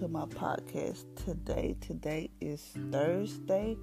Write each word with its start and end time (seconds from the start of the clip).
To 0.00 0.08
my 0.08 0.24
podcast 0.24 1.04
today. 1.26 1.76
Today 1.82 2.30
is 2.40 2.72
Thursday, 2.90 3.76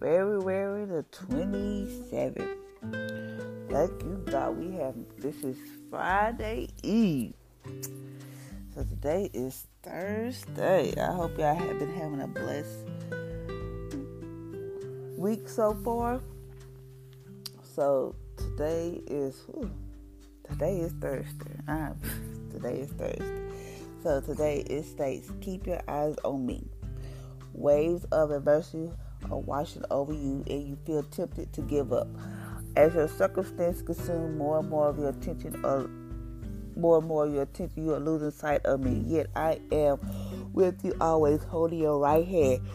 February 0.00 0.86
the 0.86 1.04
27th. 1.12 2.56
Thank 3.70 4.02
you, 4.02 4.24
God. 4.28 4.56
We 4.56 4.74
have 4.78 4.96
this 5.18 5.36
is 5.44 5.56
Friday 5.88 6.66
Eve. 6.82 7.34
So 8.74 8.82
today 8.82 9.30
is 9.32 9.68
Thursday. 9.84 10.94
I 11.00 11.12
hope 11.12 11.38
y'all 11.38 11.54
have 11.54 11.78
been 11.78 11.94
having 11.94 12.22
a 12.22 12.26
blessed 12.26 12.88
week 15.16 15.48
so 15.48 15.74
far. 15.84 16.20
So 17.62 18.16
today 18.36 19.00
is 19.06 19.44
whew, 19.46 19.70
today 20.50 20.80
is 20.80 20.92
Thursday. 20.94 21.54
Uh, 21.68 21.90
today 22.50 22.80
is 22.80 22.90
Thursday. 22.90 23.69
So 24.02 24.20
today 24.22 24.60
it 24.60 24.84
states, 24.84 25.30
keep 25.42 25.66
your 25.66 25.82
eyes 25.86 26.16
on 26.24 26.46
me. 26.46 26.66
Waves 27.52 28.04
of 28.12 28.30
adversity 28.30 28.90
are 29.30 29.38
washing 29.38 29.84
over 29.90 30.14
you 30.14 30.42
and 30.48 30.68
you 30.68 30.78
feel 30.86 31.02
tempted 31.02 31.52
to 31.52 31.60
give 31.60 31.92
up. 31.92 32.08
As 32.76 32.94
your 32.94 33.08
circumstances 33.08 33.82
consume 33.82 34.38
more 34.38 34.60
and 34.60 34.70
more 34.70 34.88
of 34.88 34.98
your 34.98 35.10
attention 35.10 35.62
or 35.64 35.90
more 36.76 36.98
and 36.98 37.08
more 37.08 37.26
of 37.26 37.34
your 37.34 37.42
attention, 37.42 37.84
you 37.84 37.92
are 37.92 38.00
losing 38.00 38.30
sight 38.30 38.64
of 38.64 38.80
me. 38.80 39.04
Yet 39.06 39.26
I 39.36 39.60
am 39.70 39.98
with 40.54 40.82
you 40.82 40.96
always, 40.98 41.42
holding 41.42 41.80
your 41.80 41.98
right 41.98 42.26
hand. 42.26 42.66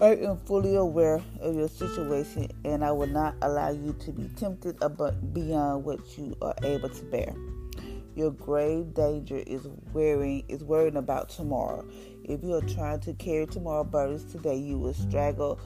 I 0.00 0.16
am 0.16 0.38
fully 0.46 0.74
aware 0.74 1.22
of 1.40 1.54
your 1.54 1.68
situation 1.68 2.50
and 2.64 2.84
I 2.84 2.90
will 2.90 3.06
not 3.06 3.36
allow 3.42 3.70
you 3.70 3.92
to 4.00 4.10
be 4.10 4.28
tempted 4.34 4.80
beyond 5.32 5.84
what 5.84 6.18
you 6.18 6.36
are 6.42 6.54
able 6.64 6.88
to 6.88 7.04
bear. 7.04 7.34
Your 8.18 8.32
grave 8.32 8.94
danger 8.94 9.36
is 9.46 9.68
worrying 9.92 10.42
is 10.48 10.64
worrying 10.64 10.96
about 10.96 11.28
tomorrow. 11.28 11.86
If 12.24 12.42
you 12.42 12.54
are 12.54 12.62
trying 12.62 12.98
to 13.02 13.14
carry 13.14 13.46
tomorrow 13.46 13.84
burdens 13.84 14.24
today, 14.24 14.56
you 14.56 14.76
will 14.76 14.92
struggle 14.92 15.60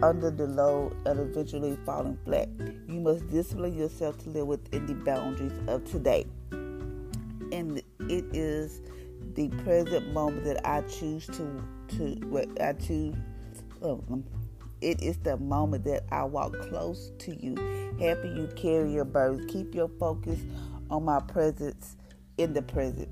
under 0.00 0.30
the 0.30 0.46
load 0.46 0.94
and 1.04 1.18
eventually 1.18 1.76
falling 1.84 2.16
flat. 2.24 2.48
You 2.86 3.00
must 3.00 3.28
discipline 3.28 3.76
yourself 3.76 4.22
to 4.22 4.30
live 4.30 4.46
within 4.46 4.86
the 4.86 4.94
boundaries 4.94 5.58
of 5.66 5.84
today. 5.84 6.26
And 6.52 7.82
it 8.08 8.24
is 8.32 8.82
the 9.34 9.48
present 9.64 10.12
moment 10.12 10.44
that 10.44 10.64
I 10.64 10.82
choose 10.82 11.26
to 11.26 11.64
to 11.96 12.04
what 12.28 12.62
I 12.62 12.74
choose 12.74 13.16
um, 13.82 14.22
it 14.80 15.02
is 15.02 15.18
the 15.18 15.36
moment 15.36 15.84
that 15.84 16.04
I 16.10 16.24
walk 16.24 16.58
close 16.60 17.12
to 17.18 17.34
you, 17.34 17.54
helping 17.98 18.36
you 18.36 18.48
carry 18.56 18.92
your 18.92 19.04
burdens. 19.04 19.50
Keep 19.50 19.74
your 19.74 19.88
focus 19.98 20.38
on 20.90 21.04
my 21.04 21.20
presence 21.20 21.96
in 22.38 22.52
the 22.52 22.62
present. 22.62 23.08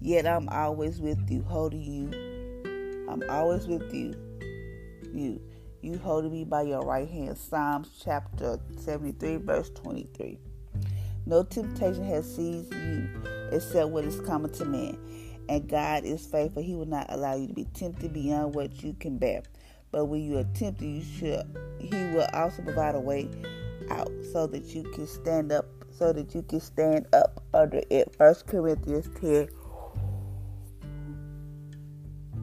Yet 0.00 0.26
I'm 0.26 0.48
always 0.48 1.00
with 1.00 1.30
you, 1.30 1.42
holding 1.42 1.82
you. 1.82 3.06
I'm 3.08 3.22
always 3.30 3.66
with 3.66 3.92
you. 3.94 4.14
You. 5.12 5.40
You 5.80 5.98
holding 5.98 6.32
me 6.32 6.44
by 6.44 6.62
your 6.62 6.82
right 6.82 7.08
hand. 7.08 7.36
Psalms 7.36 8.00
chapter 8.04 8.58
73, 8.78 9.36
verse 9.36 9.70
23. 9.70 10.38
No 11.26 11.42
temptation 11.44 12.04
has 12.04 12.36
seized 12.36 12.72
you 12.74 13.08
except 13.52 13.90
what 13.90 14.04
is 14.04 14.20
common 14.20 14.52
to 14.52 14.64
man. 14.64 14.98
And 15.48 15.68
God 15.68 16.04
is 16.04 16.26
faithful. 16.26 16.62
He 16.62 16.74
will 16.74 16.86
not 16.86 17.06
allow 17.08 17.34
you 17.34 17.48
to 17.48 17.54
be 17.54 17.64
tempted 17.74 18.12
beyond 18.12 18.54
what 18.54 18.82
you 18.82 18.94
can 18.94 19.18
bear. 19.18 19.42
But 19.90 20.06
when 20.06 20.22
you 20.22 20.38
are 20.38 20.46
tempted, 20.54 20.84
you 20.84 21.02
should 21.02 21.44
he 21.80 21.96
will 22.14 22.28
also 22.32 22.62
provide 22.62 22.94
a 22.94 23.00
way 23.00 23.28
out 23.90 24.10
so 24.32 24.46
that 24.46 24.74
you 24.74 24.84
can 24.84 25.06
stand 25.06 25.52
up 25.52 25.66
so 25.98 26.12
that 26.12 26.34
you 26.34 26.42
can 26.42 26.60
stand 26.60 27.06
up 27.12 27.42
under 27.54 27.82
it. 27.90 28.14
First 28.16 28.46
Corinthians 28.46 29.08
10 29.20 29.48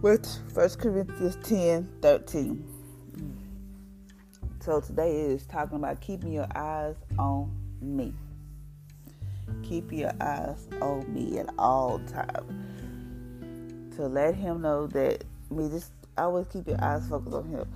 with 0.02 0.54
First 0.54 0.80
Corinthians 0.80 1.38
10 1.44 1.90
13. 2.02 2.66
So 4.62 4.80
today 4.82 5.22
is 5.22 5.46
talking 5.46 5.78
about 5.78 6.02
keeping 6.02 6.32
your 6.32 6.48
eyes 6.56 6.96
on 7.18 7.52
me. 7.82 8.14
Keep 9.64 9.92
your 9.92 10.14
eyes 10.22 10.68
on 10.82 11.12
me 11.14 11.40
at 11.40 11.50
all 11.58 12.00
times. 12.00 13.96
To 13.96 14.08
let 14.08 14.36
him 14.36 14.62
know 14.62 14.88
that 14.88 15.24
me 15.50 15.70
just 15.70 15.92
always 16.20 16.48
keep 16.48 16.68
your 16.68 16.84
eyes 16.84 17.08
focused 17.08 17.36
on 17.36 17.48
Him. 17.50 17.68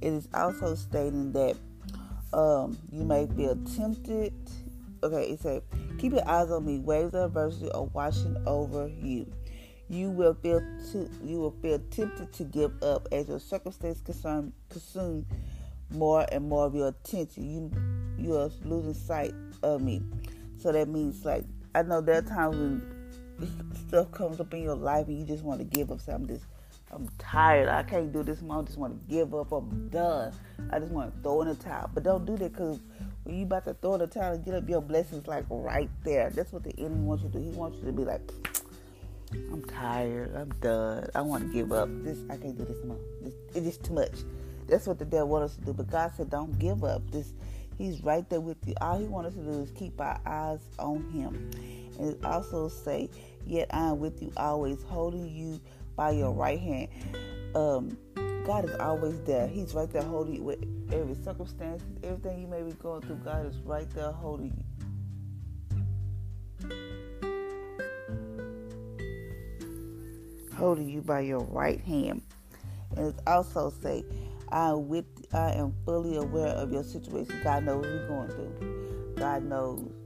It 0.00 0.12
is 0.12 0.28
also 0.34 0.74
stating 0.74 1.32
that 1.32 1.56
um, 2.32 2.78
you 2.90 3.04
may 3.04 3.26
feel 3.36 3.56
tempted. 3.76 4.32
Okay, 5.02 5.30
it 5.30 5.40
said, 5.40 5.62
keep 5.98 6.12
your 6.12 6.28
eyes 6.28 6.50
on 6.50 6.66
me. 6.66 6.78
Waves 6.78 7.14
of 7.14 7.30
adversity 7.30 7.70
are 7.72 7.84
washing 7.84 8.36
over 8.46 8.88
you. 8.88 9.30
You 9.88 10.10
will 10.10 10.34
feel 10.34 10.60
to, 10.92 11.10
you 11.24 11.38
will 11.38 11.56
feel 11.62 11.78
tempted 11.90 12.32
to 12.34 12.44
give 12.44 12.82
up 12.82 13.08
as 13.10 13.28
your 13.28 13.40
circumstances 13.40 14.02
consume, 14.02 14.52
consume 14.68 15.26
more 15.90 16.26
and 16.30 16.48
more 16.48 16.66
of 16.66 16.74
your 16.74 16.88
attention. 16.88 17.50
You 17.50 17.70
you 18.18 18.36
are 18.36 18.50
losing 18.64 18.94
sight 18.94 19.34
of 19.62 19.82
me. 19.82 20.02
So 20.58 20.70
that 20.72 20.88
means 20.88 21.24
like 21.24 21.44
I 21.74 21.82
know 21.82 22.00
there 22.00 22.18
are 22.18 22.22
times 22.22 22.56
when 22.56 23.74
stuff 23.88 24.12
comes 24.12 24.38
up 24.38 24.52
in 24.54 24.62
your 24.62 24.76
life 24.76 25.08
and 25.08 25.18
you 25.18 25.24
just 25.24 25.42
want 25.42 25.60
to 25.60 25.64
give 25.64 25.90
up 25.90 26.00
something. 26.00 26.36
Just 26.36 26.46
I'm 26.92 27.08
tired. 27.18 27.68
I 27.68 27.84
can't 27.84 28.12
do 28.12 28.22
this. 28.22 28.40
I 28.48 28.62
just 28.62 28.78
want 28.78 29.00
to 29.00 29.14
give 29.14 29.32
up. 29.34 29.52
I'm 29.52 29.88
done. 29.88 30.32
I 30.70 30.80
just 30.80 30.90
want 30.90 31.14
to 31.14 31.22
throw 31.22 31.42
in 31.42 31.48
the 31.48 31.54
towel. 31.54 31.88
But 31.94 32.02
don't 32.02 32.24
do 32.24 32.36
that 32.38 32.52
because 32.52 32.80
you 33.32 33.44
about 33.44 33.64
to 33.66 33.74
throw 33.74 33.98
the 33.98 34.06
towel 34.06 34.34
and 34.34 34.44
get 34.44 34.54
up, 34.54 34.68
your 34.68 34.80
blessings 34.80 35.26
like 35.26 35.44
right 35.48 35.90
there. 36.04 36.30
That's 36.30 36.52
what 36.52 36.64
the 36.64 36.74
enemy 36.78 37.02
wants 37.02 37.24
you 37.24 37.30
to 37.30 37.38
do. 37.38 37.44
He 37.44 37.50
wants 37.50 37.78
you 37.78 37.84
to 37.86 37.92
be 37.92 38.04
like, 38.04 38.20
I'm 39.32 39.64
tired. 39.64 40.34
I'm 40.34 40.50
done. 40.60 41.08
I 41.14 41.22
want 41.22 41.46
to 41.46 41.52
give 41.52 41.72
up. 41.72 41.88
This 42.02 42.18
I 42.28 42.36
can't 42.36 42.56
do 42.56 42.64
this 42.64 42.84
more. 42.84 42.98
This, 43.22 43.34
it's 43.54 43.66
just 43.66 43.84
too 43.84 43.94
much. 43.94 44.12
That's 44.68 44.86
what 44.86 44.98
the 44.98 45.04
devil 45.04 45.28
wants 45.28 45.52
us 45.52 45.58
to 45.58 45.64
do. 45.66 45.72
But 45.72 45.90
God 45.90 46.12
said, 46.16 46.30
don't 46.30 46.58
give 46.58 46.84
up. 46.84 47.08
This 47.10 47.32
He's 47.78 48.02
right 48.02 48.28
there 48.28 48.40
with 48.40 48.58
you. 48.66 48.74
All 48.80 48.98
He 48.98 49.06
wants 49.06 49.30
us 49.30 49.34
to 49.36 49.52
do 49.52 49.60
is 49.62 49.70
keep 49.70 50.00
our 50.00 50.20
eyes 50.26 50.60
on 50.78 51.10
Him. 51.12 51.50
And 51.98 52.14
it 52.14 52.24
also 52.24 52.68
say, 52.68 53.08
yet 53.46 53.68
I 53.70 53.88
am 53.88 54.00
with 54.00 54.22
you 54.22 54.32
always, 54.36 54.82
holding 54.82 55.28
you 55.28 55.60
by 55.96 56.10
your 56.10 56.32
right 56.32 56.60
hand. 56.60 56.88
Um, 57.54 57.96
God 58.50 58.64
is 58.64 58.74
always 58.80 59.20
there. 59.20 59.46
He's 59.46 59.74
right 59.74 59.88
there 59.92 60.02
holding 60.02 60.34
you 60.34 60.42
with 60.42 60.58
every 60.92 61.14
circumstance, 61.14 61.84
everything 62.02 62.40
you 62.40 62.48
may 62.48 62.62
be 62.62 62.72
going 62.72 63.00
through. 63.00 63.20
God 63.24 63.46
is 63.46 63.56
right 63.58 63.88
there 63.90 64.10
holding 64.10 64.64
you. 66.60 66.76
Holding 70.56 70.88
you 70.88 71.00
by 71.00 71.20
your 71.20 71.44
right 71.44 71.80
hand. 71.80 72.22
And 72.96 73.06
it's 73.06 73.20
also 73.24 73.72
say, 73.84 74.04
I 74.48 74.72
with 74.72 75.06
I 75.32 75.52
am 75.52 75.72
fully 75.84 76.16
aware 76.16 76.48
of 76.48 76.72
your 76.72 76.82
situation. 76.82 77.40
God 77.44 77.62
knows 77.62 77.84
what 77.84 77.92
you're 77.92 78.08
going 78.08 78.30
through. 78.30 79.14
God 79.14 79.44
knows. 79.44 79.99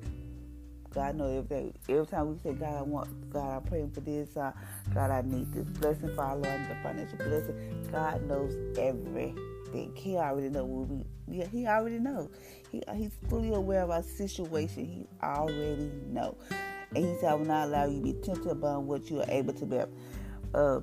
God 0.94 1.16
knows 1.16 1.36
everything. 1.36 1.74
Every 1.88 2.06
time 2.06 2.30
we 2.30 2.38
say, 2.38 2.52
God, 2.52 2.74
I 2.78 2.82
want, 2.82 3.30
God, 3.30 3.56
I'm 3.56 3.62
praying 3.62 3.90
for 3.90 4.00
this. 4.00 4.36
Uh, 4.36 4.52
God, 4.94 5.10
I 5.10 5.22
need 5.22 5.52
this 5.52 5.64
blessing 5.64 6.14
for 6.14 6.22
our 6.22 6.36
Lord, 6.36 6.60
the 6.68 6.76
financial 6.82 7.18
blessing. 7.18 7.88
God 7.90 8.22
knows 8.28 8.54
everything. 8.78 9.92
He 9.96 10.16
already 10.16 10.50
knows 10.50 10.68
what 10.68 10.88
we. 10.88 11.04
Yeah, 11.26 11.46
He 11.46 11.66
already 11.66 11.98
knows. 11.98 12.30
He, 12.70 12.82
he's 12.94 13.18
fully 13.28 13.52
aware 13.52 13.82
of 13.82 13.90
our 13.90 14.02
situation. 14.02 14.84
He 14.84 15.06
already 15.22 15.90
know. 16.06 16.36
And 16.94 17.04
He 17.04 17.14
said, 17.20 17.30
I 17.30 17.34
will 17.34 17.44
not 17.44 17.68
allow 17.68 17.86
you 17.86 17.98
to 17.98 18.04
be 18.04 18.12
tempted 18.12 18.50
above 18.50 18.84
what 18.84 19.10
you 19.10 19.20
are 19.20 19.26
able 19.28 19.52
to 19.54 19.66
bear. 19.66 19.88
Uh, 20.54 20.80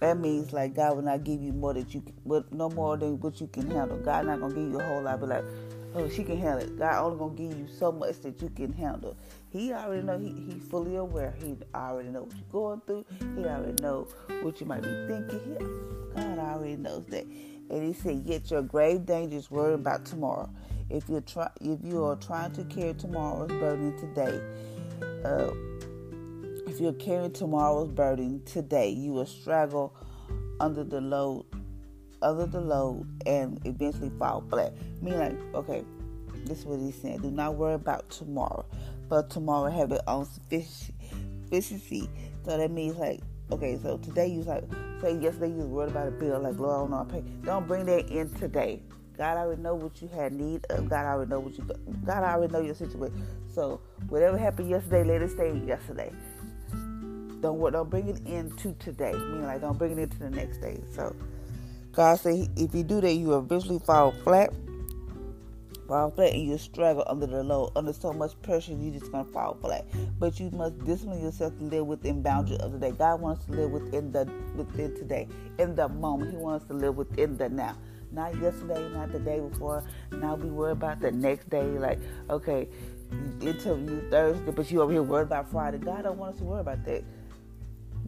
that 0.00 0.18
means 0.18 0.54
like 0.54 0.74
God 0.74 0.96
will 0.96 1.02
not 1.02 1.24
give 1.24 1.42
you 1.42 1.52
more 1.52 1.74
that 1.74 1.92
you, 1.92 2.02
but 2.24 2.50
no 2.54 2.70
more 2.70 2.96
than 2.96 3.20
what 3.20 3.38
you 3.38 3.46
can 3.48 3.70
handle. 3.70 3.98
God 3.98 4.24
not 4.24 4.40
gonna 4.40 4.54
give 4.54 4.70
you 4.70 4.80
a 4.80 4.84
whole 4.84 5.02
lot, 5.02 5.20
but 5.20 5.28
like 5.28 5.44
oh, 5.94 6.08
she 6.08 6.24
can 6.24 6.38
handle 6.38 6.66
it. 6.66 6.78
God 6.78 7.04
only 7.04 7.18
gonna 7.18 7.34
give 7.34 7.58
you 7.58 7.68
so 7.68 7.92
much 7.92 8.20
that 8.20 8.40
you 8.40 8.48
can 8.50 8.72
handle. 8.72 9.16
He 9.50 9.72
already 9.72 10.02
know. 10.02 10.18
He 10.18 10.28
he 10.28 10.58
fully 10.58 10.96
aware. 10.96 11.34
He 11.42 11.56
already 11.74 12.08
know 12.08 12.22
what 12.22 12.32
you're 12.32 12.52
going 12.52 12.80
through. 12.86 13.04
He 13.36 13.44
already 13.44 13.82
know 13.82 14.08
what 14.42 14.60
you 14.60 14.66
might 14.66 14.82
be 14.82 15.06
thinking. 15.06 15.40
He, 15.44 16.14
God 16.14 16.38
already 16.38 16.76
knows 16.76 17.04
that. 17.06 17.24
And 17.24 17.82
he 17.82 17.92
said, 17.92 18.22
"Yet 18.24 18.50
your 18.50 18.62
grave 18.62 19.06
dangers 19.06 19.50
worry 19.50 19.74
about 19.74 20.04
tomorrow. 20.04 20.50
If 20.88 21.08
you're 21.08 21.20
try, 21.20 21.48
if 21.60 21.78
you 21.84 22.04
are 22.04 22.16
trying 22.16 22.52
to 22.52 22.64
carry 22.64 22.94
tomorrow's 22.94 23.48
burden 23.48 23.96
today, 23.98 24.40
uh, 25.24 25.50
if 26.66 26.80
you're 26.80 26.92
carrying 26.94 27.32
tomorrow's 27.32 27.88
burden 27.88 28.42
today, 28.44 28.90
you 28.90 29.12
will 29.12 29.26
struggle 29.26 29.94
under 30.60 30.84
the 30.84 31.00
load 31.00 31.44
under 32.22 32.46
the 32.46 32.60
load 32.60 33.06
and 33.26 33.60
eventually 33.66 34.10
fall 34.18 34.44
flat. 34.48 34.72
Meaning, 35.00 35.18
like, 35.18 35.54
okay, 35.54 35.84
this 36.44 36.60
is 36.60 36.66
what 36.66 36.78
he's 36.80 37.00
saying. 37.00 37.18
Do 37.18 37.30
not 37.30 37.56
worry 37.56 37.74
about 37.74 38.08
tomorrow, 38.10 38.64
but 39.08 39.30
tomorrow 39.30 39.70
have 39.70 39.92
its 39.92 40.02
own 40.06 40.26
sufficiency. 40.26 42.08
So 42.44 42.56
that 42.56 42.70
means, 42.70 42.96
like, 42.96 43.20
okay, 43.52 43.78
so 43.82 43.98
today 43.98 44.28
you 44.28 44.42
like, 44.42 44.64
say 45.00 45.16
yesterday 45.18 45.48
you 45.48 45.64
worried 45.64 45.90
about 45.90 46.08
a 46.08 46.12
bill, 46.12 46.40
like, 46.40 46.58
Lord, 46.58 46.74
I 46.74 46.80
don't 46.80 46.90
know, 46.90 47.00
I 47.00 47.20
pay. 47.20 47.24
Don't 47.44 47.66
bring 47.66 47.86
that 47.86 48.08
in 48.10 48.30
today. 48.34 48.82
God 49.20 49.36
already 49.36 49.60
know 49.60 49.74
what 49.74 50.00
you 50.00 50.08
had 50.08 50.32
need 50.32 50.64
of. 50.70 50.88
God 50.88 51.04
already 51.04 51.30
know 51.30 51.40
what 51.40 51.58
you. 51.58 51.64
God 52.06 52.24
already 52.24 52.50
know 52.50 52.60
your 52.60 52.74
situation. 52.74 53.22
So 53.52 53.82
whatever 54.08 54.38
happened 54.38 54.70
yesterday, 54.70 55.04
let 55.04 55.20
it 55.20 55.30
stay 55.32 55.52
yesterday. 55.58 56.10
Don't 57.42 57.60
don't 57.70 57.90
bring 57.90 58.08
it 58.08 58.26
into 58.26 58.72
today. 58.78 59.12
Meaning 59.12 59.44
like 59.44 59.60
don't 59.60 59.76
bring 59.76 59.92
it 59.92 59.98
into 59.98 60.18
the 60.18 60.30
next 60.30 60.62
day. 60.62 60.80
So 60.94 61.14
God 61.92 62.20
said, 62.20 62.48
if 62.56 62.74
you 62.74 62.84
do 62.84 63.00
that, 63.00 63.12
you 63.12 63.36
eventually 63.36 63.78
fall 63.78 64.12
flat. 64.24 64.52
Fall 65.88 66.12
flat 66.12 66.32
and 66.32 66.46
you 66.46 66.56
struggle 66.56 67.02
under 67.08 67.26
the 67.26 67.42
load. 67.42 67.72
Under 67.74 67.92
so 67.92 68.12
much 68.12 68.40
pressure, 68.42 68.72
you're 68.72 68.92
just 68.92 69.10
to 69.10 69.24
fall 69.24 69.58
flat. 69.60 69.84
But 70.20 70.38
you 70.38 70.50
must 70.50 70.78
discipline 70.84 71.20
yourself 71.20 71.58
to 71.58 71.64
live 71.64 71.86
within 71.86 72.22
boundaries 72.22 72.60
of 72.60 72.72
the 72.72 72.78
day. 72.78 72.92
God 72.92 73.20
wants 73.20 73.44
to 73.46 73.52
live 73.52 73.72
within 73.72 74.12
the 74.12 74.30
within 74.54 74.94
today, 74.94 75.26
in 75.58 75.74
the 75.74 75.88
moment. 75.88 76.30
He 76.30 76.36
wants 76.36 76.64
to 76.66 76.74
live 76.74 76.96
within 76.96 77.36
the 77.36 77.48
now. 77.48 77.76
Not 78.12 78.36
yesterday, 78.40 78.88
not 78.92 79.10
the 79.10 79.18
day 79.18 79.40
before. 79.40 79.82
Now 80.12 80.36
we 80.36 80.48
worry 80.48 80.72
about 80.72 81.00
the 81.00 81.10
next 81.10 81.50
day. 81.50 81.64
Like, 81.64 81.98
okay, 82.28 82.68
interview 83.40 84.08
Thursday, 84.10 84.52
but 84.52 84.70
you 84.70 84.82
over 84.82 84.92
here 84.92 85.02
worried 85.02 85.24
about 85.24 85.50
Friday. 85.50 85.78
God 85.78 86.04
don't 86.04 86.18
want 86.18 86.34
us 86.34 86.38
to 86.38 86.44
worry 86.44 86.60
about 86.60 86.84
that. 86.84 87.02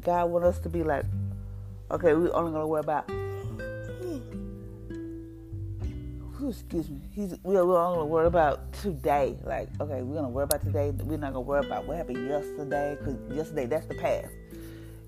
God 0.01 0.31
want 0.31 0.45
us 0.45 0.61
to 0.61 0.69
be 0.69 0.85
like, 0.85 1.05
okay, 1.91 2.15
we 2.15 2.31
only 2.31 2.53
gonna 2.53 2.67
worry 2.67 2.81
about 2.81 3.11
excuse 6.49 6.91
me. 6.91 7.01
He's 7.13 7.35
we're, 7.43 7.65
we're 7.65 7.79
only 7.79 7.99
gonna 7.99 8.07
worry 8.07 8.27
about 8.27 8.73
today. 8.73 9.37
Like, 9.45 9.69
okay, 9.81 10.03
we're 10.03 10.17
gonna 10.17 10.29
worry 10.29 10.45
about 10.45 10.63
today. 10.63 10.91
We're 10.91 11.19
not 11.19 11.33
gonna 11.33 11.41
worry 11.41 11.67
about 11.67 11.87
what 11.87 11.97
happened 11.97 12.29
yesterday, 12.29 12.97
because 12.99 13.17
yesterday 13.35 13.67
that's 13.67 13.87
the 13.87 13.95
past, 13.95 14.33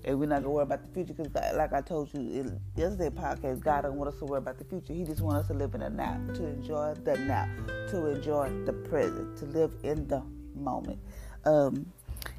and 0.03 0.19
we're 0.19 0.27
not 0.27 0.41
gonna 0.41 0.51
worry 0.51 0.63
about 0.63 0.83
the 0.83 0.91
future. 0.93 1.13
Because, 1.13 1.31
like 1.55 1.73
I 1.73 1.81
told 1.81 2.13
you 2.13 2.19
in 2.19 2.59
yesterday 2.75 3.09
podcast, 3.09 3.61
God 3.61 3.81
don't 3.81 3.95
want 3.95 4.13
us 4.13 4.19
to 4.19 4.25
worry 4.25 4.39
about 4.39 4.57
the 4.57 4.65
future. 4.65 4.93
He 4.93 5.03
just 5.03 5.21
wants 5.21 5.41
us 5.41 5.47
to 5.47 5.53
live 5.53 5.73
in 5.73 5.81
the 5.81 5.89
now, 5.89 6.19
to 6.35 6.45
enjoy 6.45 6.93
the 7.03 7.17
now, 7.17 7.49
to 7.89 8.07
enjoy 8.07 8.49
the 8.65 8.73
present, 8.73 9.37
to 9.37 9.45
live 9.45 9.73
in 9.83 10.07
the 10.07 10.21
moment. 10.55 10.99
Um, 11.45 11.85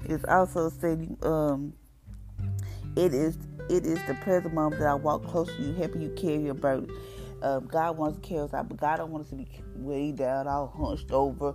it's 0.05 0.25
also 0.25 0.69
saying, 0.69 1.17
um, 1.23 1.73
it 2.97 3.13
is 3.15 3.39
it 3.69 3.85
is 3.85 3.99
the 4.07 4.15
present 4.15 4.55
moment 4.55 4.81
that 4.81 4.89
I 4.89 4.95
walk 4.95 5.27
close 5.27 5.49
to 5.57 5.63
you, 5.63 5.75
helping 5.75 6.03
you 6.03 6.11
carry 6.11 6.45
your 6.45 6.55
burden. 6.55 6.89
Um, 7.43 7.67
God 7.67 7.97
wants 7.99 8.19
to 8.19 8.23
carry 8.27 8.41
us 8.41 8.55
out, 8.55 8.69
but 8.69 8.79
God 8.79 8.97
don't 8.97 9.11
want 9.11 9.25
us 9.25 9.31
to 9.31 9.37
be 9.37 9.49
way 9.75 10.13
down, 10.13 10.49
all 10.49 10.69
hunched 10.69 11.13
over 11.13 11.55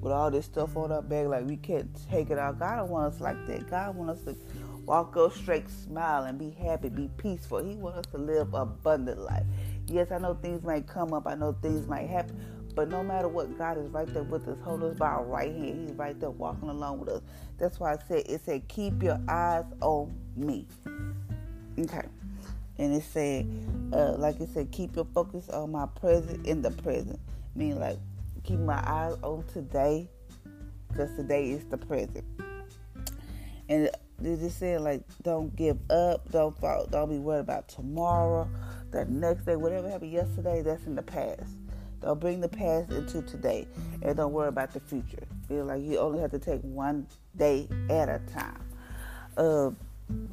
with 0.00 0.12
all 0.12 0.30
this 0.30 0.44
stuff 0.44 0.76
on 0.76 0.92
our 0.92 1.02
back, 1.02 1.26
like 1.26 1.46
we 1.46 1.56
can't 1.56 1.88
take 2.10 2.30
it 2.30 2.38
out. 2.38 2.58
God 2.58 2.76
don't 2.76 2.90
want 2.90 3.14
us 3.14 3.20
like 3.20 3.46
that. 3.46 3.68
God 3.68 3.96
wants 3.96 4.26
us 4.26 4.36
to 4.36 4.36
walk 4.84 5.16
up 5.16 5.34
straight, 5.34 5.68
smile, 5.70 6.24
and 6.24 6.38
be 6.38 6.50
happy, 6.50 6.88
be 6.88 7.10
peaceful. 7.16 7.64
He 7.64 7.74
wants 7.76 7.98
us 7.98 8.06
to 8.12 8.18
live 8.18 8.54
abundant 8.54 9.18
life. 9.18 9.44
Yes, 9.86 10.12
I 10.12 10.18
know 10.18 10.34
things 10.34 10.62
might 10.62 10.86
come 10.86 11.12
up. 11.12 11.26
I 11.26 11.34
know 11.34 11.56
things 11.62 11.86
might 11.86 12.08
happen. 12.08 12.40
But 12.74 12.90
no 12.90 13.02
matter 13.02 13.26
what, 13.26 13.58
God 13.58 13.78
is 13.78 13.88
right 13.88 14.06
there 14.14 14.22
with 14.22 14.46
us, 14.46 14.58
holding 14.62 14.90
us 14.90 14.98
by 14.98 15.08
our 15.08 15.24
right 15.24 15.50
hand. 15.50 15.88
He's 15.88 15.96
right 15.96 16.18
there 16.20 16.30
walking 16.30 16.68
along 16.68 17.00
with 17.00 17.08
us. 17.08 17.22
That's 17.58 17.80
why 17.80 17.94
I 17.94 17.98
said 18.06 18.22
it 18.28 18.40
said, 18.44 18.68
keep 18.68 19.02
your 19.02 19.18
eyes 19.28 19.64
on 19.80 20.16
me. 20.36 20.66
Okay 21.78 22.06
and 22.78 22.94
it 22.94 23.02
said, 23.02 23.46
uh, 23.92 24.12
like 24.12 24.40
it 24.40 24.48
said, 24.54 24.70
keep 24.70 24.94
your 24.96 25.06
focus 25.14 25.48
on 25.48 25.72
my 25.72 25.86
present 25.86 26.46
in 26.46 26.62
the 26.62 26.70
present. 26.70 27.18
Meaning, 27.54 27.80
like, 27.80 27.98
keep 28.44 28.58
my 28.60 28.82
eyes 28.86 29.16
on 29.22 29.44
today, 29.52 30.08
because 30.88 31.14
today 31.16 31.50
is 31.50 31.64
the 31.66 31.76
present. 31.76 32.24
And 33.68 33.90
they 34.18 34.36
just 34.36 34.58
said, 34.58 34.80
like, 34.80 35.02
don't 35.22 35.54
give 35.54 35.78
up, 35.90 36.30
don't 36.30 36.58
fall, 36.58 36.86
don't 36.86 37.10
be 37.10 37.18
worried 37.18 37.40
about 37.40 37.68
tomorrow, 37.68 38.48
the 38.90 39.04
next 39.04 39.44
day, 39.44 39.56
whatever 39.56 39.90
happened 39.90 40.12
yesterday, 40.12 40.62
that's 40.62 40.86
in 40.86 40.94
the 40.94 41.02
past. 41.02 41.50
Don't 42.00 42.20
bring 42.20 42.40
the 42.40 42.48
past 42.48 42.92
into 42.92 43.22
today, 43.22 43.66
and 44.02 44.16
don't 44.16 44.32
worry 44.32 44.48
about 44.48 44.72
the 44.72 44.80
future. 44.80 45.26
Feel 45.48 45.64
like 45.64 45.82
you 45.82 45.98
only 45.98 46.20
have 46.20 46.30
to 46.30 46.38
take 46.38 46.60
one 46.62 47.06
day 47.36 47.68
at 47.90 48.08
a 48.08 48.20
time. 48.32 48.62
Uh, 49.36 49.70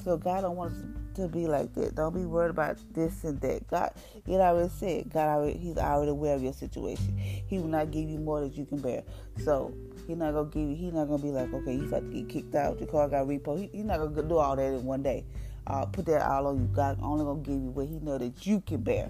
so 0.03 0.17
God 0.17 0.41
don't 0.41 0.55
want 0.55 0.73
us 0.73 0.83
to 1.15 1.27
be 1.27 1.47
like 1.47 1.73
that. 1.73 1.95
Don't 1.95 2.13
be 2.13 2.25
worried 2.25 2.51
about 2.51 2.77
this 2.93 3.23
and 3.23 3.39
that. 3.41 3.67
God, 3.67 3.91
it 4.27 4.35
already 4.35 4.69
said, 4.69 5.09
God 5.11 5.27
already, 5.27 5.57
He's 5.57 5.77
already 5.77 6.11
aware 6.11 6.35
of 6.35 6.43
your 6.43 6.53
situation. 6.53 7.17
He 7.17 7.59
will 7.59 7.67
not 7.67 7.91
give 7.91 8.09
you 8.09 8.19
more 8.19 8.41
than 8.41 8.53
you 8.53 8.65
can 8.65 8.79
bear. 8.79 9.03
So 9.43 9.73
He's 10.07 10.17
not 10.17 10.33
gonna 10.33 10.49
give 10.49 10.69
you. 10.69 10.75
He's 10.75 10.93
not 10.93 11.05
gonna 11.05 11.21
be 11.21 11.29
like, 11.29 11.53
okay, 11.53 11.73
you 11.73 11.87
got 11.87 12.01
to 12.01 12.07
get 12.07 12.29
kicked 12.29 12.55
out. 12.55 12.79
Your 12.79 12.87
car 12.87 13.09
got 13.09 13.27
repo. 13.27 13.57
He, 13.57 13.69
he's 13.73 13.85
not 13.85 13.97
gonna 13.97 14.23
do 14.23 14.37
all 14.37 14.55
that 14.55 14.63
in 14.63 14.85
one 14.85 15.01
day. 15.01 15.25
Uh, 15.67 15.85
put 15.85 16.05
that 16.05 16.21
all 16.21 16.47
on 16.47 16.59
you. 16.59 16.67
God 16.67 16.99
only 17.01 17.25
gonna 17.25 17.41
give 17.41 17.55
you 17.55 17.71
what 17.71 17.87
He 17.87 17.99
know 17.99 18.17
that 18.17 18.45
you 18.45 18.61
can 18.61 18.81
bear. 18.81 19.09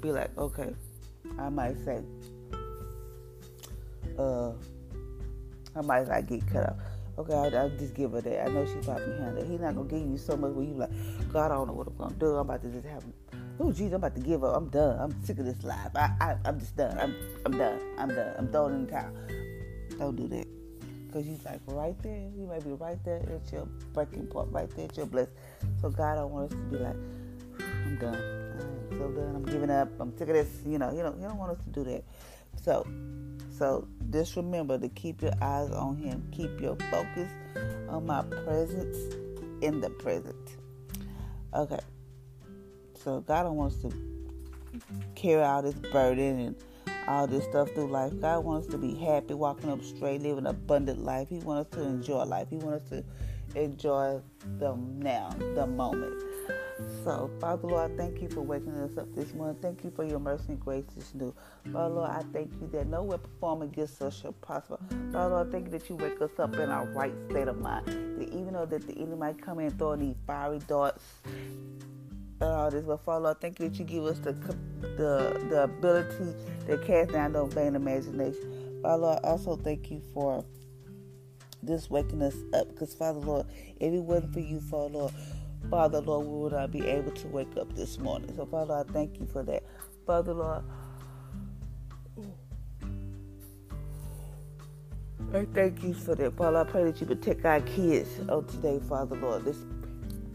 Be 0.00 0.12
like, 0.12 0.36
okay, 0.38 0.72
I 1.38 1.48
might 1.48 1.76
say, 1.84 2.00
uh, 4.18 4.52
I 5.74 5.80
might 5.82 6.06
not 6.06 6.26
get 6.26 6.46
cut 6.46 6.70
off. 6.70 6.76
Okay, 7.18 7.34
I, 7.34 7.64
I 7.64 7.68
just 7.70 7.94
give 7.94 8.12
her 8.12 8.20
that. 8.20 8.46
I 8.46 8.50
know 8.50 8.64
she 8.64 8.74
probably 8.84 9.16
handle 9.18 9.42
it. 9.42 9.48
He's 9.48 9.60
not 9.60 9.74
gonna 9.74 9.88
give 9.88 10.00
you 10.00 10.16
so 10.16 10.36
much 10.36 10.52
where 10.52 10.64
you 10.64 10.74
like, 10.74 10.90
God, 11.32 11.50
I 11.50 11.54
don't 11.54 11.66
know 11.66 11.74
what 11.74 11.86
I'm 11.86 11.96
gonna 11.96 12.14
do. 12.14 12.34
I'm 12.36 12.48
about 12.48 12.62
to 12.62 12.68
just 12.68 12.86
have. 12.86 13.04
Oh, 13.58 13.72
geez, 13.72 13.92
I'm 13.92 13.96
about 13.96 14.14
to 14.14 14.22
give 14.22 14.42
up. 14.42 14.56
I'm 14.56 14.68
done. 14.68 14.98
I'm 14.98 15.24
sick 15.24 15.38
of 15.38 15.44
this 15.44 15.62
life. 15.62 15.90
I, 15.94 16.10
I, 16.20 16.36
I'm 16.46 16.58
just 16.58 16.76
done. 16.76 16.98
I'm, 16.98 17.14
I'm 17.44 17.58
done. 17.58 17.80
I'm 17.98 18.08
done. 18.08 18.34
I'm 18.38 18.48
throwing 18.50 18.74
in 18.74 18.86
the 18.86 18.92
towel. 18.92 19.12
Don't 19.98 20.16
do 20.16 20.28
that. 20.28 20.46
Because 21.06 21.26
he's 21.26 21.44
like 21.44 21.60
right 21.66 22.00
there. 22.02 22.30
You 22.36 22.46
may 22.46 22.60
be 22.60 22.70
right 22.72 23.02
there 23.04 23.18
at 23.18 23.52
your 23.52 23.66
breaking 23.92 24.28
point, 24.28 24.50
right 24.52 24.70
there 24.76 24.86
at 24.86 24.96
your 24.96 25.06
blessing. 25.06 25.34
So 25.80 25.90
God 25.90 26.14
don't 26.14 26.30
want 26.30 26.52
us 26.52 26.58
to 26.58 26.64
be 26.64 26.78
like, 26.78 26.96
I'm 27.60 27.98
done. 27.98 28.39
So 28.90 29.10
done. 29.10 29.36
I'm 29.36 29.44
giving 29.44 29.70
up. 29.70 29.88
I'm 30.00 30.16
sick 30.16 30.28
of 30.28 30.34
this. 30.34 30.48
You 30.66 30.78
know, 30.78 30.90
you 30.92 31.02
know, 31.02 31.12
he 31.12 31.22
don't 31.22 31.38
want 31.38 31.58
us 31.58 31.64
to 31.64 31.70
do 31.70 31.84
that. 31.84 32.04
So 32.62 32.86
so 33.60 33.86
just 34.10 34.36
remember 34.36 34.78
to 34.78 34.88
keep 34.88 35.20
your 35.20 35.34
eyes 35.42 35.70
on 35.70 35.98
Him. 35.98 36.26
Keep 36.32 36.62
your 36.62 36.76
focus 36.90 37.30
on 37.90 38.06
my 38.06 38.22
presence 38.22 39.14
in 39.60 39.82
the 39.82 39.90
present. 39.90 40.56
Okay. 41.52 41.80
So 43.04 43.20
God 43.20 43.42
don't 43.42 43.56
want 43.56 43.74
us 43.74 43.82
to 43.82 43.92
carry 45.14 45.42
out 45.42 45.64
His 45.64 45.74
burden 45.74 46.40
and 46.40 46.56
all 47.06 47.26
this 47.26 47.44
stuff 47.44 47.70
through 47.72 47.88
life. 47.88 48.18
God 48.18 48.44
wants 48.44 48.66
us 48.66 48.72
to 48.72 48.78
be 48.78 48.94
happy, 48.94 49.34
walking 49.34 49.70
up 49.70 49.84
straight, 49.84 50.22
living 50.22 50.38
an 50.38 50.46
abundant 50.46 51.04
life. 51.04 51.28
He 51.28 51.38
wants 51.40 51.76
us 51.76 51.82
to 51.82 51.86
enjoy 51.86 52.24
life. 52.24 52.48
He 52.48 52.56
wants 52.56 52.90
us 52.90 53.02
to 53.54 53.60
enjoy 53.62 54.22
the 54.58 54.74
now, 54.74 55.34
the 55.54 55.66
moment. 55.66 56.22
So, 57.04 57.30
Father 57.40 57.68
Lord, 57.68 57.92
I 57.92 57.96
thank 57.96 58.22
you 58.22 58.28
for 58.28 58.42
waking 58.42 58.74
us 58.74 58.96
up 58.98 59.14
this 59.14 59.34
morning. 59.34 59.56
Thank 59.62 59.84
you 59.84 59.90
for 59.90 60.04
your 60.04 60.18
mercy 60.20 60.46
and 60.50 60.60
grace 60.60 60.84
this 60.96 61.14
new. 61.14 61.34
Father 61.72 61.94
Lord, 61.94 62.10
I 62.10 62.22
thank 62.32 62.52
you 62.60 62.68
that 62.72 62.86
no 62.88 63.02
weapon 63.02 63.30
formed 63.40 63.62
against 63.62 64.02
us 64.02 64.20
shall 64.20 64.32
prosper. 64.32 64.78
Father 65.12 65.34
Lord, 65.34 65.48
I 65.48 65.50
thank 65.50 65.66
you 65.66 65.72
that 65.72 65.88
you 65.88 65.96
wake 65.96 66.20
us 66.20 66.30
up 66.38 66.54
in 66.56 66.70
our 66.70 66.86
right 66.86 67.14
state 67.30 67.48
of 67.48 67.60
mind. 67.60 67.86
That 67.86 68.28
even 68.34 68.54
though 68.54 68.66
that 68.66 68.86
the 68.86 68.94
enemy 68.96 69.16
might 69.16 69.40
come 69.40 69.60
in 69.60 69.66
and 69.66 69.78
throw 69.78 69.96
these 69.96 70.16
fiery 70.26 70.60
darts 70.68 71.04
all 72.40 72.70
this, 72.70 72.84
but 72.84 73.04
Father 73.04 73.24
Lord, 73.24 73.40
thank 73.40 73.60
you 73.60 73.68
that 73.68 73.78
you 73.78 73.84
give 73.84 74.04
us 74.04 74.18
the 74.20 74.32
the 74.32 75.46
the 75.50 75.64
ability 75.64 76.34
to 76.66 76.78
cast 76.78 77.12
down 77.12 77.32
those 77.32 77.52
vain 77.52 77.76
imagination. 77.76 78.80
Father 78.82 79.02
Lord, 79.02 79.18
also 79.24 79.56
thank 79.56 79.90
you 79.90 80.00
for 80.14 80.44
this 81.62 81.90
waking 81.90 82.22
us 82.22 82.36
up. 82.54 82.68
Because, 82.68 82.94
Father 82.94 83.20
Lord, 83.20 83.46
if 83.78 83.92
it 83.92 84.02
wasn't 84.02 84.32
for 84.32 84.40
you, 84.40 84.60
Father 84.60 84.94
Lord, 84.94 85.12
Father 85.70 86.00
Lord, 86.00 86.26
we 86.26 86.34
would 86.34 86.52
not 86.52 86.72
be 86.72 86.86
able 86.86 87.12
to 87.12 87.28
wake 87.28 87.56
up 87.56 87.72
this 87.76 87.98
morning. 87.98 88.34
So, 88.36 88.44
Father, 88.46 88.74
I 88.74 88.92
thank 88.92 89.20
you 89.20 89.26
for 89.26 89.44
that. 89.44 89.62
Father 90.06 90.34
Lord, 90.34 90.64
I 95.32 95.46
thank 95.54 95.84
you 95.84 95.94
for 95.94 96.16
that. 96.16 96.36
Father, 96.36 96.58
I 96.58 96.64
pray 96.64 96.84
that 96.84 97.00
you 97.00 97.06
protect 97.06 97.44
our 97.44 97.60
kids 97.60 98.08
on 98.28 98.46
today, 98.46 98.80
Father 98.88 99.16
Lord. 99.16 99.44
This 99.44 99.58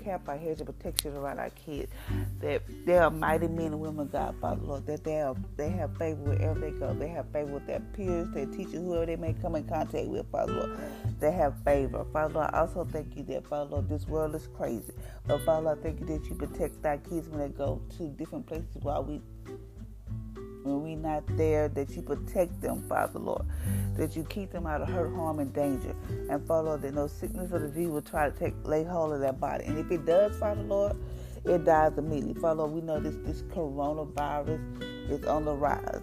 cap 0.06 0.30
our 0.30 0.38
heads 0.38 0.62
of 0.62 0.68
protection 0.68 1.16
around 1.16 1.40
our 1.40 1.50
kids. 1.50 1.92
That 2.40 2.62
they 2.86 2.98
are 2.98 3.10
mighty 3.10 3.48
men 3.48 3.68
and 3.68 3.80
women, 3.80 4.08
God, 4.08 4.36
Father 4.40 4.62
Lord. 4.62 4.86
That 4.86 5.04
they 5.04 5.22
are 5.22 5.36
they 5.58 5.70
have 5.70 5.98
favor 5.98 6.22
wherever 6.22 6.60
they 6.60 6.72
go. 6.72 6.94
They 6.94 7.10
have 7.10 7.28
favor 7.32 7.54
with 7.54 7.66
their 7.66 7.80
peers, 7.80 8.30
their 8.34 8.46
teachers, 8.46 8.74
whoever 8.76 9.06
they 9.08 9.16
may 9.16 9.34
come 9.34 9.56
in 9.56 9.66
contact 9.66 10.08
with, 10.08 10.26
Father 10.32 10.54
Lord. 10.54 10.78
They 11.20 11.32
have 11.32 11.56
favor. 11.64 12.06
Father 12.14 12.34
Lord, 12.36 12.50
I 12.54 12.60
also 12.62 12.86
thank 12.86 13.16
you 13.18 13.24
that, 13.24 13.48
Father 13.48 13.72
Lord, 13.72 13.90
this 13.90 14.08
world 14.08 14.36
is 14.36 14.48
crazy. 14.56 14.94
But 15.28 15.44
Father 15.44 15.66
Lord, 15.66 15.84
thank 15.84 16.00
you 16.00 16.06
that 16.08 16.26
you 16.30 16.36
protect 16.36 16.86
our 16.86 16.98
kids 16.98 17.28
when 17.28 17.40
they 17.40 17.50
go 17.50 17.82
to 17.98 18.08
different 18.10 18.46
places 18.46 18.78
while 18.82 19.04
we 19.04 19.22
when 20.66 20.84
we 20.84 20.96
not 20.96 21.24
there, 21.38 21.70
that 21.70 21.92
you 21.92 22.02
protect 22.02 22.60
them, 22.62 22.82
Father 22.90 23.20
Lord, 23.20 23.46
that 23.96 24.16
you 24.16 24.24
keep 24.24 24.52
them 24.52 24.66
out 24.66 24.82
of 24.82 24.90
hurt, 24.90 25.14
harm, 25.14 25.40
and 25.40 25.54
danger. 25.54 25.96
And 26.30 26.46
Father 26.48 26.70
Lord, 26.70 26.82
that 26.82 26.94
no 26.94 27.08
sickness 27.08 27.52
or 27.52 27.60
disease 27.60 27.90
will 27.90 28.02
try 28.02 28.30
to 28.30 28.38
take 28.38 28.54
lay 28.66 28.84
hold 28.84 29.14
of 29.14 29.20
their 29.20 29.34
body. 29.34 29.66
And 29.66 29.78
if 29.78 29.92
it 29.92 30.06
does, 30.06 30.38
Father 30.38 30.64
Lord, 30.64 30.98
it 31.46 31.64
dies 31.64 31.98
immediately. 31.98 32.34
Father 32.42 32.64
Lord, 32.64 32.72
we 32.72 32.82
know 32.82 33.00
this 33.00 33.16
this 33.24 33.44
coronavirus 33.44 35.12
is 35.12 35.26
on 35.26 35.46
the 35.46 35.54
rise. 35.54 36.02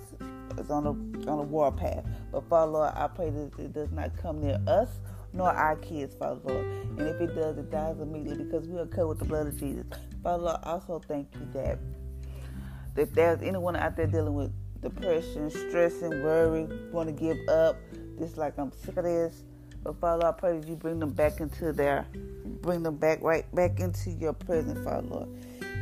It's 0.57 0.71
on 0.71 0.85
the 0.85 1.31
on 1.31 1.39
the 1.39 1.45
warpath. 1.45 2.05
But 2.31 2.49
Father 2.49 2.71
Lord, 2.71 2.93
I 2.95 3.09
pray 3.09 3.31
that 3.31 3.59
it 3.59 3.73
does 3.73 3.91
not 3.91 4.17
come 4.17 4.41
near 4.41 4.61
us 4.69 4.89
nor 5.33 5.49
our 5.49 5.77
kids, 5.77 6.15
Father 6.15 6.41
Lord. 6.45 6.65
And 6.65 7.01
if 7.01 7.21
it 7.21 7.35
does, 7.35 7.59
it 7.59 7.71
dies 7.71 7.99
immediately 8.01 8.45
because 8.45 8.69
we 8.69 8.79
are 8.79 8.87
covered 8.87 9.09
with 9.09 9.19
the 9.21 9.25
blood 9.25 9.47
of 9.49 9.59
Jesus. 9.59 9.87
Father 10.23 10.43
Lord, 10.45 10.61
also 10.63 11.01
thank 11.09 11.29
you 11.35 11.49
that 11.55 11.79
if 12.97 13.13
there's 13.13 13.41
anyone 13.43 13.77
out 13.77 13.97
there 13.97 14.07
dealing 14.07 14.35
with 14.35 14.53
depression, 14.83 15.51
stress, 15.51 16.03
and 16.03 16.23
worry, 16.23 16.69
want 16.91 17.09
to 17.09 17.13
give 17.13 17.39
up, 17.49 17.77
just 18.19 18.37
like 18.37 18.59
I'm 18.59 18.73
sick 18.73 18.97
of 18.97 19.05
this. 19.05 19.45
But 19.83 19.99
Father, 20.01 20.27
I 20.27 20.33
pray 20.33 20.59
that 20.59 20.69
you 20.69 20.77
bring 20.77 20.99
them 20.99 21.11
back 21.11 21.41
into 21.41 21.73
their, 21.73 22.07
bring 22.45 22.83
them 22.83 22.97
back 22.97 23.21
right 23.23 23.53
back 23.55 23.81
into 23.81 24.11
your 24.11 24.33
presence, 24.33 24.85
Father 24.85 25.07
Lord, 25.07 25.29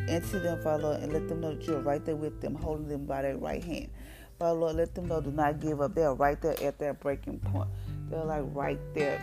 into 0.08 0.38
them, 0.38 0.62
Father 0.62 0.84
Lord, 0.84 1.02
and 1.02 1.12
let 1.12 1.28
them 1.28 1.40
know 1.40 1.54
that 1.54 1.66
you're 1.66 1.80
right 1.80 2.04
there 2.04 2.16
with 2.16 2.40
them, 2.40 2.54
holding 2.54 2.88
them 2.88 3.04
by 3.04 3.22
their 3.22 3.36
right 3.36 3.62
hand. 3.62 3.90
Father 4.38 4.58
Lord, 4.58 4.76
let 4.76 4.94
them 4.94 5.06
know 5.06 5.20
do 5.20 5.30
not 5.30 5.60
give 5.60 5.80
up. 5.82 5.94
They're 5.94 6.14
right 6.14 6.40
there 6.40 6.58
at 6.62 6.78
their 6.78 6.94
breaking 6.94 7.40
point. 7.40 7.68
They're 8.08 8.24
like 8.24 8.44
right 8.54 8.80
there 8.94 9.20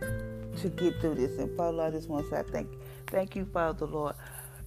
to 0.00 0.68
get 0.70 1.00
through 1.00 1.14
this. 1.14 1.38
And 1.38 1.56
Father 1.56 1.76
Lord, 1.76 1.94
I 1.94 1.96
just 1.96 2.08
want 2.08 2.24
to 2.24 2.30
say 2.30 2.42
thank 2.50 2.72
you. 2.72 2.80
Thank 3.06 3.36
you, 3.36 3.44
Father 3.44 3.86
Lord 3.86 4.16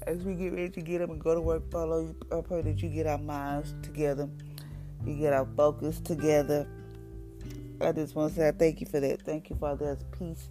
as 0.10 0.24
we 0.24 0.34
get 0.34 0.54
ready 0.54 0.70
to 0.70 0.82
get 0.82 1.02
up 1.02 1.12
and 1.12 1.22
go 1.22 1.36
to 1.36 1.42
work, 1.42 1.70
follow, 1.70 2.16
I 2.32 2.42
pray 2.42 2.64
that 2.64 2.82
you 2.82 2.90
get 2.90 3.06
our 3.06 3.20
minds 3.20 3.76
together, 3.84 4.28
you 5.06 5.14
get 5.16 5.34
our 5.34 5.48
focus 5.56 6.00
together. 6.00 6.68
I 7.80 7.92
just 7.92 8.16
want 8.16 8.34
to 8.34 8.40
say 8.40 8.48
I 8.48 8.52
thank 8.52 8.82
you 8.82 8.88
for 8.88 9.00
that. 9.00 9.22
Thank 9.22 9.52
you, 9.52 9.56
Father. 9.56 9.86
There's 9.86 10.04
peace 10.18 10.50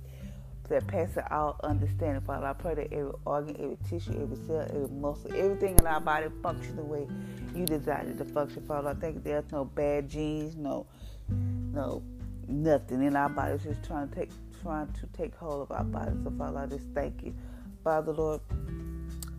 that 0.68 0.86
passes 0.86 1.18
all 1.32 1.58
understanding, 1.64 2.22
Father. 2.22 2.46
I 2.46 2.52
pray 2.52 2.76
that 2.76 2.92
every 2.92 3.12
organ, 3.24 3.56
every 3.58 3.78
tissue, 3.88 4.22
every 4.22 4.36
cell, 4.46 4.64
every 4.70 4.88
muscle, 4.88 5.32
everything 5.34 5.76
in 5.76 5.86
our 5.88 6.00
body 6.00 6.28
function 6.40 6.76
the 6.76 6.84
way 6.84 7.08
you 7.52 7.66
designed 7.66 8.10
it 8.10 8.18
to 8.18 8.32
function, 8.32 8.64
Father. 8.64 8.90
I 8.90 8.94
think 8.94 9.24
there's 9.24 9.50
no 9.50 9.64
bad 9.64 10.08
genes, 10.08 10.54
no, 10.54 10.86
no, 11.28 12.04
nothing 12.46 13.02
in 13.02 13.16
our 13.16 13.28
bodies 13.28 13.64
just 13.64 13.82
trying 13.82 14.08
to 14.08 14.14
take, 14.14 14.30
trying 14.62 14.92
to 14.92 15.06
take 15.08 15.34
hold 15.34 15.68
of 15.68 15.76
our 15.76 15.84
bodies. 15.84 16.22
So, 16.22 16.32
Father, 16.38 16.58
I 16.58 16.66
just 16.66 16.86
thank 16.94 17.24
you, 17.24 17.34
Father, 17.82 18.12
Lord. 18.12 18.40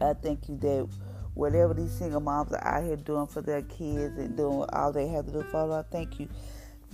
I 0.01 0.13
thank 0.13 0.49
you 0.49 0.57
that 0.57 0.87
whatever 1.33 1.73
these 1.73 1.91
single 1.91 2.21
moms 2.21 2.51
are 2.53 2.63
out 2.65 2.83
here 2.83 2.95
doing 2.95 3.27
for 3.27 3.41
their 3.41 3.61
kids 3.63 4.17
and 4.17 4.35
doing 4.35 4.65
all 4.73 4.91
they 4.91 5.07
have 5.07 5.25
to 5.27 5.31
do, 5.31 5.43
Father, 5.43 5.73
I 5.73 5.83
thank 5.91 6.19
you 6.19 6.27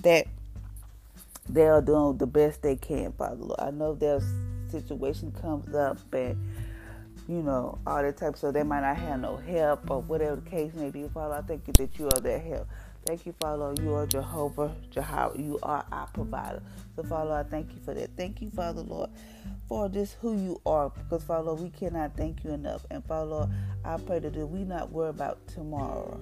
that 0.02 0.28
they 1.48 1.68
are 1.68 1.82
doing 1.82 2.18
the 2.18 2.28
best 2.28 2.62
they 2.62 2.76
can, 2.76 3.12
Father 3.14 3.36
Lord. 3.36 3.60
I 3.60 3.72
know 3.72 3.94
their 3.94 4.20
situation 4.70 5.32
comes 5.32 5.74
up 5.76 5.98
and 6.14 6.38
you 7.28 7.42
know, 7.42 7.80
all 7.88 8.04
that 8.04 8.18
type 8.18 8.38
so 8.38 8.52
they 8.52 8.64
might 8.64 8.82
not 8.82 8.98
have 8.98 9.20
no 9.20 9.38
help 9.38 9.90
or 9.90 10.02
whatever 10.02 10.36
the 10.36 10.50
case 10.50 10.74
may 10.76 10.92
be, 10.92 11.08
Father. 11.08 11.36
I 11.36 11.42
thank 11.42 11.68
you 11.68 11.74
that 11.74 11.98
you 11.98 12.08
are 12.08 12.22
their 12.22 12.40
help. 12.40 12.68
Thank 13.06 13.28
you, 13.28 13.36
Father. 13.40 13.76
You 13.84 13.94
are 13.94 14.08
Jehovah, 14.08 14.76
Jehovah. 14.90 15.40
You 15.40 15.60
are 15.62 15.86
our 15.92 16.08
provider. 16.08 16.64
So, 16.96 17.04
Father, 17.04 17.34
I 17.34 17.44
thank 17.44 17.72
you 17.72 17.80
for 17.86 17.94
that. 17.94 18.10
Thank 18.18 18.42
you, 18.42 18.50
Father, 18.50 18.82
Lord, 18.82 19.12
for 19.68 19.88
just 19.90 20.16
who 20.22 20.36
you 20.36 20.60
are. 20.66 20.90
Because, 20.90 21.24
Father, 21.24 21.44
Lord, 21.44 21.62
we 21.62 21.70
cannot 21.70 22.18
thank 22.18 22.44
you 22.44 22.50
enough. 22.50 22.84
And, 22.90 23.06
Father, 23.06 23.26
Lord, 23.28 23.50
I 23.84 23.98
pray 23.98 24.18
that 24.18 24.34
we 24.36 24.64
not 24.64 24.92
worry 24.92 25.10
about 25.10 25.48
tomorrow. 25.48 26.20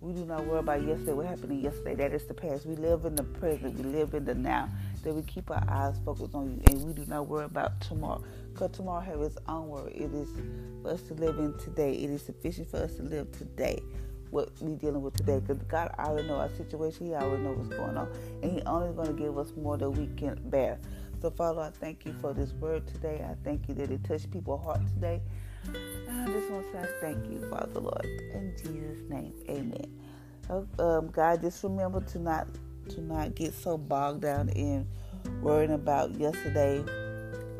We 0.00 0.12
do 0.12 0.26
not 0.26 0.44
worry 0.44 0.58
about 0.58 0.86
yesterday, 0.86 1.14
what 1.14 1.24
happened 1.24 1.62
yesterday. 1.62 1.94
That 1.94 2.12
is 2.12 2.26
the 2.26 2.34
past. 2.34 2.66
We 2.66 2.76
live 2.76 3.06
in 3.06 3.16
the 3.16 3.24
present. 3.24 3.78
We 3.78 3.84
live 3.84 4.12
in 4.12 4.26
the 4.26 4.34
now. 4.34 4.68
That 5.02 5.14
we 5.14 5.22
keep 5.22 5.50
our 5.50 5.64
eyes 5.66 5.98
focused 6.04 6.34
on 6.34 6.50
you. 6.50 6.60
And 6.66 6.86
we 6.86 6.92
do 6.92 7.06
not 7.06 7.26
worry 7.26 7.46
about 7.46 7.80
tomorrow. 7.80 8.22
Because 8.52 8.72
tomorrow 8.72 9.00
has 9.00 9.28
its 9.28 9.38
own 9.48 9.68
worry. 9.68 9.92
It 9.92 10.12
is 10.12 10.28
for 10.82 10.90
us 10.90 11.00
to 11.04 11.14
live 11.14 11.38
in 11.38 11.56
today. 11.56 11.94
It 11.94 12.10
is 12.10 12.20
sufficient 12.20 12.70
for 12.70 12.76
us 12.82 12.96
to 12.96 13.02
live 13.02 13.32
today 13.32 13.80
what 14.30 14.50
we 14.60 14.74
dealing 14.74 15.02
with 15.02 15.16
today. 15.16 15.40
Because 15.40 15.62
God 15.64 15.94
already 15.98 16.28
know 16.28 16.36
our 16.36 16.50
situation. 16.50 17.06
He 17.06 17.14
already 17.14 17.42
know 17.42 17.52
what's 17.52 17.68
going 17.68 17.96
on, 17.96 18.08
and 18.42 18.52
He 18.52 18.62
only 18.62 18.92
going 18.94 19.08
to 19.08 19.20
give 19.20 19.38
us 19.38 19.52
more 19.56 19.76
than 19.76 19.92
we 19.92 20.06
can 20.16 20.38
bear. 20.50 20.78
So, 21.22 21.30
Father, 21.30 21.62
I 21.62 21.70
thank 21.70 22.04
you 22.04 22.14
for 22.20 22.34
this 22.34 22.52
word 22.52 22.86
today. 22.86 23.24
I 23.26 23.34
thank 23.44 23.68
you 23.68 23.74
that 23.76 23.90
it 23.90 24.04
touched 24.04 24.30
people's 24.30 24.62
heart 24.62 24.80
today. 24.94 25.22
And 25.66 26.20
I 26.20 26.26
just 26.26 26.50
want 26.50 26.70
to 26.70 26.82
say 26.82 26.88
thank 27.00 27.30
you, 27.30 27.48
Father 27.48 27.80
Lord, 27.80 28.04
in 28.04 28.54
Jesus' 28.62 29.08
name, 29.08 29.32
Amen. 29.48 29.90
Um, 30.78 31.08
God, 31.08 31.40
just 31.40 31.64
remember 31.64 32.02
to 32.02 32.18
not 32.18 32.46
to 32.90 33.00
not 33.00 33.34
get 33.34 33.54
so 33.54 33.78
bogged 33.78 34.20
down 34.20 34.50
in 34.50 34.86
worrying 35.40 35.72
about 35.72 36.14
yesterday 36.16 36.84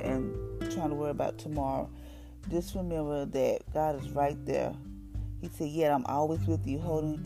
and 0.00 0.34
trying 0.70 0.90
to 0.90 0.94
worry 0.94 1.10
about 1.10 1.38
tomorrow. 1.38 1.88
Just 2.50 2.74
remember 2.74 3.24
that 3.24 3.60
God 3.72 4.02
is 4.02 4.10
right 4.10 4.36
there 4.44 4.74
he 5.44 5.50
said, 5.56 5.68
Yet 5.68 5.92
I'm 5.92 6.06
always 6.06 6.40
with 6.46 6.66
you, 6.66 6.78
holding 6.78 7.20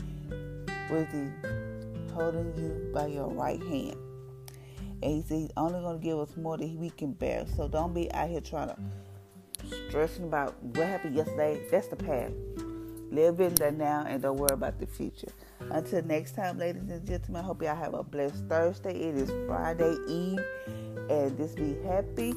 with 0.91 1.09
you, 1.15 1.33
holding 2.13 2.53
you 2.57 2.91
by 2.93 3.07
your 3.07 3.29
right 3.29 3.61
hand. 3.61 3.97
And 5.03 5.13
he 5.13 5.23
said 5.23 5.39
he's 5.39 5.51
only 5.57 5.81
gonna 5.81 5.99
give 5.99 6.19
us 6.19 6.37
more 6.37 6.59
than 6.59 6.79
we 6.79 6.91
can 6.91 7.13
bear. 7.13 7.47
So 7.57 7.69
don't 7.69 7.95
be 7.95 8.11
out 8.13 8.29
here 8.29 8.41
trying 8.41 8.69
to 8.69 8.77
stressing 9.89 10.25
about 10.25 10.61
what 10.63 10.87
happened 10.87 11.15
yesterday. 11.15 11.61
That's 11.71 11.87
the 11.87 11.97
past. 11.97 12.35
Live 13.11 13.41
in 13.41 13.55
the 13.55 13.71
now 13.71 14.05
and 14.07 14.21
don't 14.21 14.37
worry 14.37 14.53
about 14.53 14.81
the 14.81 14.87
future. 14.87 15.29
Until 15.61 16.03
next 16.03 16.35
time, 16.35 16.59
ladies 16.59 16.91
and 16.91 17.07
gentlemen, 17.07 17.43
I 17.43 17.47
hope 17.47 17.63
y'all 17.63 17.77
have 17.77 17.95
a 17.95 18.03
blessed 18.03 18.45
Thursday. 18.49 18.95
It 18.95 19.15
is 19.15 19.31
Friday 19.47 19.97
Eve, 20.09 20.41
and 21.09 21.37
just 21.37 21.57
be 21.57 21.77
happy. 21.87 22.35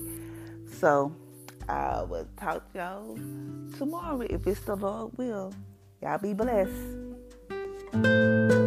So 0.79 1.13
I 1.67 2.03
will 2.03 2.27
talk 2.37 2.71
to 2.73 2.77
y'all 2.77 3.15
tomorrow 3.77 4.21
if 4.21 4.45
it's 4.45 4.61
the 4.61 4.75
Lord 4.75 5.17
will. 5.17 5.53
Y'all 6.01 6.17
be 6.17 6.33
blessed. 6.33 8.60